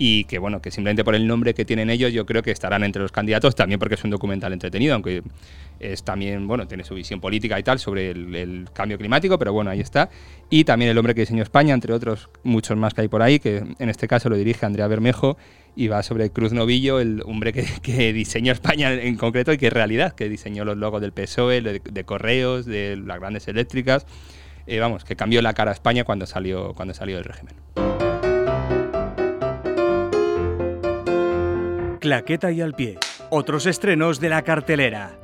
Y 0.03 0.25
que 0.25 0.39
bueno, 0.39 0.63
que 0.63 0.71
simplemente 0.71 1.05
por 1.05 1.15
el 1.15 1.27
nombre 1.27 1.53
que 1.53 1.67
tienen 1.67 1.91
ellos, 1.91 2.11
yo 2.11 2.25
creo 2.25 2.43
que 2.43 2.51
estarán 2.51 2.85
entre 2.85 3.03
los 3.03 3.13
candidatos, 3.13 3.55
también 3.55 3.79
porque 3.79 3.97
es 3.97 4.03
un 4.03 4.09
documental 4.09 4.51
entretenido, 4.55 4.95
aunque 4.95 5.23
es 5.79 6.03
también, 6.05 6.49
bueno, 6.49 6.67
tiene 6.67 6.85
su 6.85 6.95
visión 6.95 7.21
política 7.21 7.59
y 7.59 7.63
tal 7.63 7.79
sobre 7.79 8.13
el, 8.13 8.67
cambio 8.73 8.97
climático, 8.97 9.39
pero 9.39 9.53
bueno, 9.53 9.69
ahí 9.69 9.81
está. 9.81 10.09
Y 10.49 10.65
también 10.65 10.91
El 10.91 10.97
hombre 10.97 11.15
que 11.15 11.21
diseñó 11.21 11.43
España, 11.43 11.75
entre 11.75 11.93
otros 11.93 12.31
muchos 12.45 12.79
más 12.79 12.95
que 12.95 13.03
hay 13.03 13.09
por 13.09 13.21
ahí, 13.21 13.41
que 13.41 13.63
en 13.79 13.91
este 13.91 14.09
caso 14.09 14.31
lo 14.31 14.37
dirige 14.37 14.65
Andrea 14.65 14.87
Bermejo 14.87 15.37
y 15.77 15.89
va 15.89 16.03
sobre 16.03 16.31
Cruz 16.31 16.55
Novillo, 16.55 16.99
el 16.99 17.21
hombre 17.27 17.53
que, 17.53 18.13
diseñó 18.15 18.55
España 18.55 18.95
en 18.95 19.17
concreto 19.17 19.53
y 19.53 19.59
que 19.59 19.67
es 19.67 19.73
realidad, 19.75 20.15
que 20.15 20.31
diseñó 20.31 20.65
los 20.65 20.79
logos 20.79 21.03
del 21.03 21.13
PSOE, 21.13 21.61
de, 21.61 21.79
de 21.79 22.05
correos, 22.05 22.65
de 22.65 22.97
las 22.97 23.21
grandes 23.21 23.49
eléctricas. 23.49 24.07
Eh, 24.67 24.79
vamos, 24.79 25.05
que 25.05 25.15
cambió 25.15 25.43
la 25.43 25.53
cara 25.53 25.73
a 25.73 25.75
España 25.75 26.05
cuando 26.05 26.25
salió, 26.25 26.73
cuando 26.73 26.95
salió 26.95 27.17
del 27.17 27.25
régimen. 27.25 27.55
Claqueta 32.01 32.51
y 32.51 32.63
al 32.63 32.73
pie. 32.75 32.99
Otros 33.29 33.67
estrenos 33.67 34.21
de 34.21 34.31
la 34.31 34.43
cartelera. 34.43 35.19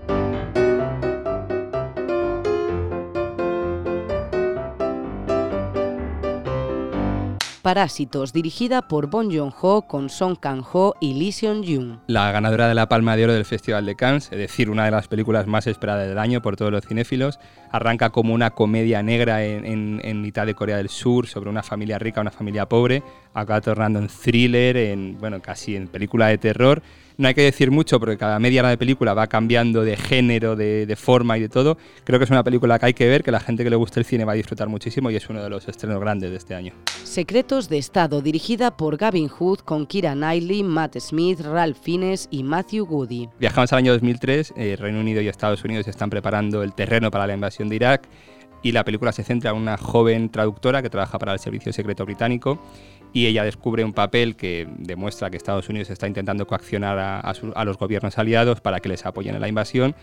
Parásitos, 7.67 8.33
dirigida 8.33 8.83
por 8.83 9.11
Bong 9.11 9.29
Joon-ho 9.29 9.89
con 9.89 10.09
Song 10.09 10.37
Kang-ho 10.39 10.95
y 11.01 11.15
Lee 11.15 11.33
Seon-jung. 11.33 11.99
La 12.07 12.31
ganadora 12.31 12.69
de 12.69 12.77
la 12.77 12.89
Palma 12.89 13.17
de 13.17 13.25
Oro 13.25 13.33
del 13.33 13.45
Festival 13.45 13.85
de 13.85 13.97
Cannes, 13.97 14.31
es 14.31 14.39
decir, 14.39 14.71
una 14.71 14.85
de 14.85 14.93
las 14.93 15.09
películas 15.09 15.49
más 15.49 15.67
esperadas 15.67 16.07
del 16.07 16.21
año 16.21 16.41
por 16.41 16.55
todos 16.55 16.71
los 16.71 16.87
cinéfilos, 16.87 17.41
arranca 17.73 18.11
como 18.11 18.35
una 18.35 18.53
comedia 18.53 19.03
negra 19.03 19.45
en 19.45 20.23
mitad 20.23 20.47
de 20.47 20.55
Corea 20.55 20.77
del 20.77 20.91
Sur 20.91 21.27
sobre 21.27 21.51
una 21.51 21.65
familia 21.65 21.99
rica, 21.99 22.21
una 22.21 22.31
familia 22.31 22.69
pobre, 22.69 23.03
acaba 23.35 23.61
tornando 23.61 23.99
en 23.99 24.07
thriller, 24.07 24.77
en 24.77 25.19
bueno, 25.19 25.43
casi 25.43 25.75
en 25.75 25.89
película 25.89 26.29
de 26.29 26.39
terror. 26.39 26.85
No 27.19 27.29
hay 27.29 27.35
que 27.35 27.41
decir 27.41 27.71
mucho 27.71 27.99
porque 27.99 28.19
cada 28.19 28.39
media 28.39 28.61
hora 28.61 28.69
de 28.69 28.77
película 28.77 29.15
va 29.15 29.27
cambiando 29.27 29.83
de 29.83 29.97
género, 29.97 30.55
de, 30.55 30.85
de 30.85 30.97
forma 30.97 31.39
y 31.39 31.41
de 31.41 31.49
todo. 31.49 31.79
Creo 32.05 32.19
que 32.19 32.25
es 32.25 32.31
una 32.31 32.45
película 32.45 32.79
que 32.79 32.87
hay 32.87 32.95
que 32.95 33.09
ver, 33.09 33.23
que 33.23 33.31
la 33.31 33.41
gente 33.41 33.65
que 33.65 33.71
le 33.71 33.77
guste 33.77 34.01
el 34.01 34.05
cine 34.05 34.27
va 34.27 34.33
a 34.33 34.35
disfrutar 34.35 34.69
muchísimo 34.69 35.11
y 35.11 35.17
es 35.17 35.27
uno 35.31 35.43
de 35.43 35.49
los 35.49 35.67
estrenos 35.67 35.99
grandes 35.99 36.31
de 36.31 36.37
este 36.37 36.55
año. 36.55 36.75
Secretos 37.05 37.71
de 37.71 37.79
Estado, 37.79 38.21
dirigida 38.21 38.77
por 38.77 38.99
Gavin 38.99 39.29
Hood 39.29 39.61
con 39.61 39.87
Kira 39.87 40.13
Knightley, 40.13 40.63
Matt 40.63 40.99
Smith, 40.99 41.41
Ralph 41.41 41.79
Fiennes 41.81 42.29
y 42.31 42.43
Matthew 42.43 42.85
Goody. 42.85 43.31
Viajamos 43.41 43.73
al 43.73 43.79
año 43.79 43.93
2003, 43.93 44.53
eh, 44.55 44.77
Reino 44.79 45.01
Unido 45.01 45.23
y 45.23 45.29
Estados 45.29 45.65
Unidos 45.65 45.89
están 45.89 46.11
preparando 46.11 46.63
el 46.63 46.75
terreno 46.75 47.11
para 47.11 47.27
la 47.27 47.33
invasión 47.33 47.71
de 47.71 47.77
Irak 47.77 48.09
y 48.63 48.73
la 48.73 48.85
película 48.85 49.13
se 49.13 49.23
centra 49.23 49.53
en 49.53 49.57
una 49.57 49.77
joven 49.77 50.29
traductora 50.29 50.83
que 50.83 50.91
trabaja 50.91 51.19
para 51.19 51.33
el 51.33 51.39
Servicio 51.39 51.73
Secreto 51.73 52.05
Británico 52.05 52.59
y 53.17 53.27
ella 53.27 53.45
descubre 53.45 53.83
un 53.83 53.95
papel 53.95 54.37
que 54.37 54.69
demuestra 54.77 55.31
que 55.31 55.39
Estados 55.39 55.71
Unidos 55.71 55.89
está 55.89 56.07
intentando 56.07 56.47
coaccionar 56.47 56.99
a, 56.99 57.21
a 57.21 57.65
los 57.65 57.79
gobiernos 57.79 58.19
aliados 58.19 58.61
para 58.61 58.81
que 58.81 58.91
les 58.91 59.07
apoyen 59.07 59.35
en 59.35 59.41
la 59.41 59.49
invasión. 59.49 59.95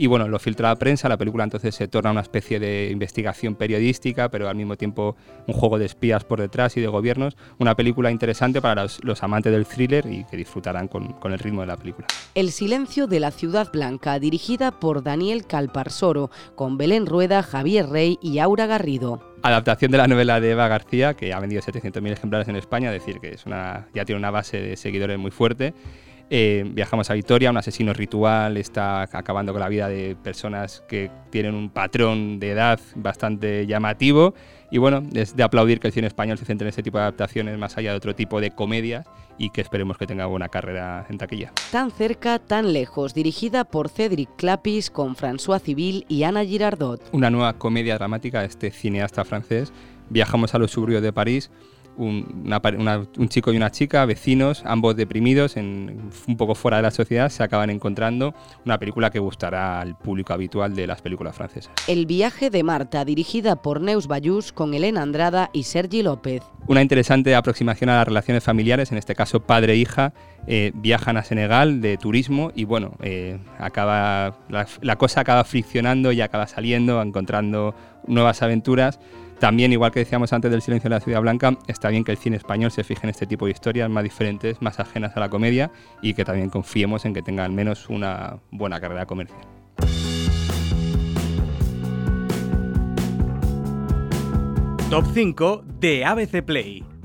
Y 0.00 0.06
bueno, 0.06 0.28
lo 0.28 0.38
filtra 0.38 0.68
la 0.68 0.76
prensa, 0.76 1.08
la 1.08 1.16
película 1.16 1.42
entonces 1.42 1.74
se 1.74 1.88
torna 1.88 2.12
una 2.12 2.20
especie 2.20 2.60
de 2.60 2.88
investigación 2.92 3.56
periodística, 3.56 4.28
pero 4.28 4.48
al 4.48 4.54
mismo 4.54 4.76
tiempo 4.76 5.16
un 5.48 5.54
juego 5.54 5.76
de 5.76 5.86
espías 5.86 6.22
por 6.22 6.40
detrás 6.40 6.76
y 6.76 6.80
de 6.80 6.86
gobiernos. 6.86 7.36
Una 7.58 7.74
película 7.74 8.12
interesante 8.12 8.62
para 8.62 8.84
los, 8.84 9.02
los 9.02 9.24
amantes 9.24 9.50
del 9.50 9.66
thriller 9.66 10.06
y 10.06 10.22
que 10.22 10.36
disfrutarán 10.36 10.86
con, 10.86 11.14
con 11.14 11.32
el 11.32 11.40
ritmo 11.40 11.62
de 11.62 11.66
la 11.66 11.76
película. 11.76 12.06
El 12.36 12.52
silencio 12.52 13.08
de 13.08 13.18
la 13.18 13.32
ciudad 13.32 13.72
blanca, 13.72 14.20
dirigida 14.20 14.70
por 14.70 15.02
Daniel 15.02 15.48
Calparsoro, 15.48 16.30
con 16.54 16.78
Belén 16.78 17.04
Rueda, 17.04 17.42
Javier 17.42 17.88
Rey 17.88 18.20
y 18.22 18.38
Aura 18.38 18.66
Garrido. 18.66 19.20
Adaptación 19.42 19.90
de 19.90 19.98
la 19.98 20.06
novela 20.06 20.40
de 20.40 20.52
Eva 20.52 20.68
García, 20.68 21.14
que 21.14 21.32
ha 21.32 21.40
vendido 21.40 21.60
700.000 21.60 22.12
ejemplares 22.12 22.46
en 22.46 22.54
España, 22.54 22.94
es 22.94 23.04
decir, 23.04 23.20
que 23.20 23.30
es 23.30 23.46
una, 23.46 23.88
ya 23.94 24.04
tiene 24.04 24.20
una 24.20 24.30
base 24.30 24.60
de 24.60 24.76
seguidores 24.76 25.18
muy 25.18 25.32
fuerte. 25.32 25.74
Eh, 26.30 26.64
viajamos 26.74 27.10
a 27.10 27.14
Vitoria, 27.14 27.50
un 27.50 27.56
asesino 27.56 27.94
ritual 27.94 28.58
está 28.58 29.02
acabando 29.02 29.52
con 29.52 29.60
la 29.60 29.68
vida 29.68 29.88
de 29.88 30.14
personas 30.22 30.84
que 30.86 31.10
tienen 31.30 31.54
un 31.54 31.70
patrón 31.70 32.38
de 32.38 32.50
edad 32.50 32.78
bastante 32.96 33.66
llamativo. 33.66 34.34
Y 34.70 34.76
bueno, 34.76 35.02
es 35.14 35.34
de 35.34 35.42
aplaudir 35.42 35.80
que 35.80 35.86
el 35.86 35.94
cine 35.94 36.06
español 36.06 36.36
se 36.36 36.44
centre 36.44 36.66
en 36.66 36.68
ese 36.68 36.82
tipo 36.82 36.98
de 36.98 37.04
adaptaciones 37.04 37.56
más 37.58 37.78
allá 37.78 37.92
de 37.92 37.96
otro 37.96 38.14
tipo 38.14 38.40
de 38.40 38.50
comedias 38.50 39.06
y 39.38 39.48
que 39.48 39.62
esperemos 39.62 39.96
que 39.96 40.06
tenga 40.06 40.26
buena 40.26 40.48
carrera 40.48 41.06
en 41.08 41.16
taquilla. 41.16 41.52
Tan 41.72 41.90
cerca, 41.90 42.38
tan 42.38 42.74
lejos, 42.74 43.14
dirigida 43.14 43.64
por 43.64 43.88
Cédric 43.88 44.28
Clapis, 44.36 44.90
con 44.90 45.16
François 45.16 45.60
Civil 45.60 46.04
y 46.08 46.24
Ana 46.24 46.44
Girardot. 46.44 47.00
una 47.12 47.30
nueva 47.30 47.54
comedia 47.54 47.94
dramática 47.94 48.40
de 48.40 48.46
este 48.46 48.70
cineasta 48.70 49.24
francés. 49.24 49.72
Viajamos 50.10 50.54
a 50.54 50.58
los 50.58 50.70
suburbios 50.70 51.02
de 51.02 51.12
París, 51.12 51.50
un, 51.98 52.42
una 52.46 52.60
pare- 52.62 52.78
una- 52.78 53.04
un 53.18 53.28
chico 53.28 53.52
y 53.52 53.56
una 53.56 53.70
chica, 53.70 54.04
vecinos, 54.06 54.62
ambos 54.64 54.96
deprimidos, 54.96 55.56
en, 55.56 56.10
un 56.26 56.36
poco 56.36 56.54
fuera 56.54 56.78
de 56.78 56.84
la 56.84 56.90
sociedad, 56.90 57.28
se 57.28 57.42
acaban 57.42 57.68
encontrando. 57.70 58.34
Una 58.64 58.78
película 58.78 59.10
que 59.10 59.18
gustará 59.18 59.80
al 59.80 59.96
público 59.98 60.32
habitual 60.32 60.74
de 60.74 60.86
las 60.86 61.02
películas 61.02 61.36
francesas. 61.36 61.72
El 61.86 62.06
viaje 62.06 62.48
de 62.50 62.62
Marta, 62.62 63.04
dirigida 63.04 63.56
por 63.60 63.80
Neus 63.80 64.06
Bayús, 64.06 64.52
con 64.52 64.72
Elena 64.74 65.02
Andrada 65.02 65.50
y 65.52 65.64
Sergi 65.64 66.02
López. 66.02 66.42
Una 66.66 66.82
interesante 66.82 67.34
aproximación 67.34 67.90
a 67.90 67.96
las 67.96 68.06
relaciones 68.08 68.44
familiares, 68.44 68.92
en 68.92 68.98
este 68.98 69.14
caso 69.14 69.40
padre 69.40 69.72
e 69.72 69.76
hija, 69.76 70.12
eh, 70.46 70.70
viajan 70.74 71.16
a 71.16 71.24
Senegal 71.24 71.80
de 71.80 71.96
turismo 71.96 72.52
y 72.54 72.64
bueno, 72.64 72.92
eh, 73.02 73.38
acaba, 73.58 74.38
la, 74.48 74.66
la 74.80 74.96
cosa 74.96 75.20
acaba 75.20 75.44
friccionando 75.44 76.12
y 76.12 76.20
acaba 76.20 76.46
saliendo, 76.46 77.02
encontrando 77.02 77.74
nuevas 78.06 78.42
aventuras. 78.42 78.98
También, 79.38 79.72
igual 79.72 79.92
que 79.92 80.00
decíamos 80.00 80.32
antes 80.32 80.50
del 80.50 80.62
silencio 80.62 80.90
de 80.90 80.96
la 80.96 81.00
Ciudad 81.00 81.20
Blanca, 81.20 81.56
está 81.68 81.90
bien 81.90 82.02
que 82.02 82.10
el 82.10 82.18
cine 82.18 82.36
español 82.36 82.72
se 82.72 82.82
fije 82.82 83.02
en 83.04 83.10
este 83.10 83.26
tipo 83.26 83.46
de 83.46 83.52
historias 83.52 83.88
más 83.88 84.02
diferentes, 84.02 84.60
más 84.60 84.80
ajenas 84.80 85.16
a 85.16 85.20
la 85.20 85.28
comedia 85.28 85.70
y 86.02 86.14
que 86.14 86.24
también 86.24 86.50
confiemos 86.50 87.04
en 87.04 87.14
que 87.14 87.22
tenga 87.22 87.44
al 87.44 87.52
menos 87.52 87.88
una 87.88 88.38
buena 88.50 88.80
carrera 88.80 89.06
comercial. 89.06 89.46
Top 94.90 95.04
5 95.14 95.64
de 95.78 96.04
ABC 96.04 96.42
Play. 96.42 96.97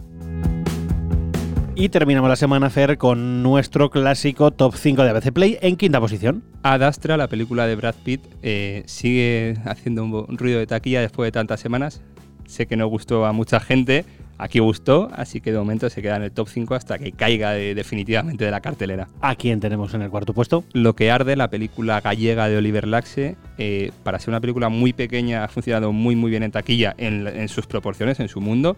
Y 1.76 1.90
terminamos 1.90 2.30
la 2.30 2.36
semana, 2.36 2.70
Fer, 2.70 3.00
con 3.00 3.42
nuestro 3.42 3.90
clásico 3.90 4.52
top 4.52 4.76
5 4.76 5.04
de 5.04 5.10
ABC 5.10 5.32
Play 5.34 5.58
en 5.62 5.76
quinta 5.76 6.00
posición. 6.00 6.44
Ad 6.62 6.84
Astra, 6.84 7.18
la 7.18 7.28
película 7.28 7.66
de 7.66 7.76
Brad 7.76 7.96
Pitt, 8.04 8.22
eh, 8.44 8.84
sigue 8.86 9.58
haciendo 9.66 10.04
un, 10.04 10.38
ruido 10.38 10.60
de 10.60 10.68
taquilla 10.68 11.02
después 11.02 11.28
de 11.28 11.32
tantas 11.32 11.60
semanas. 11.60 12.02
Sé 12.46 12.68
que 12.68 12.78
no 12.78 12.86
gustó 12.88 13.26
a 13.26 13.32
mucha 13.34 13.60
gente, 13.60 14.06
aquí 14.38 14.60
gustó, 14.60 15.10
así 15.16 15.42
que 15.42 15.52
de 15.52 15.58
momento 15.58 15.90
se 15.90 16.04
queda 16.04 16.18
en 16.18 16.24
el 16.24 16.32
top 16.32 16.48
5 16.48 16.76
hasta 16.76 17.00
que 17.00 17.12
caiga 17.12 17.52
de- 17.54 17.74
definitivamente 17.74 18.46
de 18.46 18.52
la 18.52 18.62
cartelera. 18.62 19.08
¿A 19.22 19.34
quién 19.36 19.60
tenemos 19.60 19.96
en 19.96 20.04
el 20.04 20.12
cuarto 20.12 20.34
puesto? 20.36 20.64
Lo 20.74 20.96
que 20.96 21.10
arde, 21.10 21.36
la 21.36 21.50
película 21.50 22.00
gallega 22.02 22.50
de 22.50 22.58
Oliver 22.58 22.88
Laxe, 22.88 23.36
eh, 23.58 23.92
para 24.04 24.20
ser 24.20 24.30
una 24.30 24.42
película 24.42 24.70
muy 24.70 24.94
pequeña, 24.94 25.44
ha 25.44 25.48
funcionado 25.48 25.92
muy 25.92 26.16
muy 26.16 26.30
bien 26.30 26.44
en 26.44 26.52
taquilla, 26.52 26.94
en, 27.00 27.26
en 27.26 27.50
sus 27.50 27.66
proporciones, 27.66 28.20
en 28.20 28.28
su 28.28 28.42
mundo, 28.42 28.78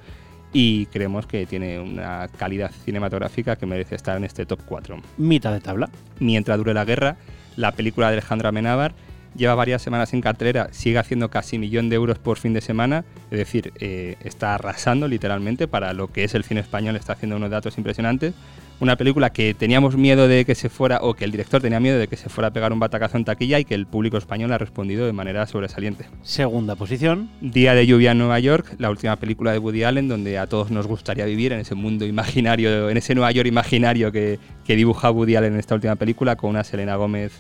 y 0.58 0.86
creemos 0.86 1.28
que 1.28 1.46
tiene 1.46 1.82
una 1.82 2.30
calidad 2.30 2.72
cinematográfica 2.86 3.58
que 3.58 3.66
merece 3.66 3.96
estar 3.96 4.16
en 4.16 4.24
este 4.24 4.46
top 4.46 4.62
4 4.66 5.02
Mitad 5.18 5.52
de 5.52 5.60
tabla. 5.60 5.90
mientras 6.22 6.58
dure 6.58 6.74
la 6.74 6.86
guerra. 6.86 7.18
La 7.58 7.74
película 7.74 8.08
de 8.08 8.14
Alejandro 8.14 8.48
Amenábar 8.48 8.96
lleva 9.36 9.54
varias 9.54 9.82
semanas 9.82 10.14
en 10.14 10.22
cartelera, 10.22 10.70
sigue 10.72 10.98
haciendo 10.98 11.30
casi 11.30 11.60
millón 11.60 11.90
de 11.90 11.98
euros 11.98 12.20
por 12.20 12.38
fin 12.38 12.54
de 12.54 12.62
semana, 12.62 13.04
es 13.32 13.38
decir, 13.38 13.74
eh, 13.82 14.16
está 14.24 14.56
arrasando 14.56 15.10
literalmente 15.10 15.68
para 15.68 15.92
lo 15.92 16.08
que 16.08 16.24
es 16.24 16.34
el 16.36 16.46
cine 16.46 16.62
español, 16.62 16.96
está 16.96 17.12
haciendo 17.14 17.36
unos 17.36 17.50
datos 17.50 17.78
impresionantes. 17.78 18.34
Una 18.82 18.98
película 18.98 19.30
que 19.30 19.54
teníamos 19.54 19.96
miedo 19.96 20.28
de 20.28 20.44
que 20.44 20.54
se 20.54 20.68
fuera, 20.68 21.00
o 21.02 21.14
que 21.14 21.24
el 21.24 21.32
director 21.32 21.62
tenía 21.62 21.80
miedo 21.80 21.98
de 21.98 22.08
que 22.10 22.18
se 22.18 22.28
fuera 22.28 22.50
a 22.50 22.52
pegar 22.52 22.74
un 22.74 22.80
batacazo 22.80 23.16
en 23.16 23.24
taquilla 23.24 23.58
y 23.58 23.64
que 23.64 23.74
el 23.74 23.86
público 23.86 24.18
español 24.18 24.52
ha 24.52 24.58
respondido 24.58 25.06
de 25.06 25.14
manera 25.14 25.48
sobresaliente. 25.48 26.06
Segunda 26.24 26.76
posición. 26.76 27.30
Día 27.40 27.74
de 27.74 27.88
lluvia 27.88 28.12
en 28.12 28.18
Nueva 28.18 28.38
York, 28.40 28.76
la 28.78 28.90
última 28.90 29.16
película 29.16 29.54
de 29.54 29.60
Woody 29.60 29.84
Allen, 29.84 30.10
donde 30.10 30.38
a 30.38 30.48
todos 30.48 30.72
nos 30.72 30.88
gustaría 30.88 31.24
vivir 31.26 31.54
en 31.54 31.62
ese 31.62 31.74
mundo 31.74 32.06
imaginario, 32.06 32.90
en 32.90 32.98
ese 32.98 33.16
Nueva 33.16 33.32
York 33.32 33.48
imaginario 33.48 34.12
que, 34.12 34.40
que 34.66 34.76
dibuja 34.76 35.10
Woody 35.10 35.38
Allen 35.38 35.54
en 35.54 35.60
esta 35.60 35.76
última 35.76 35.96
película, 35.96 36.36
con 36.36 36.50
una 36.50 36.66
Selena 36.66 36.98
Gómez 36.98 37.32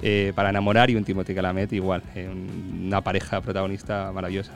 eh, 0.00 0.32
para 0.34 0.48
enamorar 0.48 0.88
y 0.88 0.96
un 0.96 1.04
Timothy 1.04 1.34
Chalamet 1.34 1.70
igual, 1.74 2.02
eh, 2.14 2.28
un- 2.32 2.84
una 2.86 3.02
pareja 3.02 3.42
protagonista 3.42 4.10
maravillosa. 4.14 4.52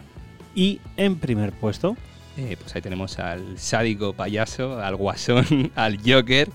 Y 0.55 0.81
en 0.97 1.17
primer 1.17 1.53
puesto. 1.53 1.95
Eh, 2.37 2.57
pues 2.59 2.75
ahí 2.75 2.83
tenemos 2.83 3.19
al 3.19 3.59
sádico 3.59 4.15
payaso, 4.15 4.81
al 4.81 4.97
guasón, 4.97 5.71
al 5.77 5.99
Joker, 5.99 6.49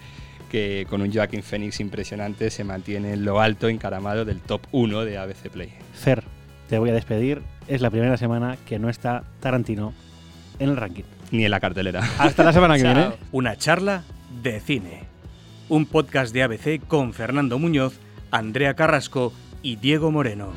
que 0.49 0.87
con 0.89 1.01
un 1.01 1.13
Joaquin 1.13 1.43
Phoenix 1.43 1.79
impresionante 1.79 2.49
se 2.49 2.63
mantiene 2.63 3.13
en 3.13 3.25
lo 3.25 3.39
alto, 3.39 3.67
encaramado 3.69 4.25
del 4.25 4.39
top 4.39 4.61
1 4.71 5.05
de 5.05 5.17
ABC 5.17 5.49
Play. 5.49 5.73
Fer, 5.93 6.23
te 6.67 6.79
voy 6.79 6.89
a 6.89 6.93
despedir. 6.93 7.41
Es 7.67 7.81
la 7.81 7.89
primera 7.89 8.17
semana 8.17 8.57
que 8.65 8.79
no 8.79 8.89
está 8.89 9.23
Tarantino 9.39 9.93
en 10.59 10.69
el 10.69 10.77
ranking. 10.77 11.03
Ni 11.31 11.45
en 11.45 11.51
la 11.51 11.59
cartelera. 11.59 12.01
Hasta 12.17 12.43
la 12.43 12.53
semana 12.53 12.77
que 12.77 12.83
viene. 12.83 13.09
Una 13.31 13.55
charla 13.57 14.03
de 14.41 14.59
cine. 14.59 15.03
Un 15.69 15.85
podcast 15.85 16.33
de 16.33 16.43
ABC 16.43 16.87
con 16.87 17.13
Fernando 17.13 17.59
Muñoz, 17.59 17.99
Andrea 18.31 18.73
Carrasco 18.73 19.33
y 19.61 19.75
Diego 19.75 20.11
Moreno. 20.11 20.53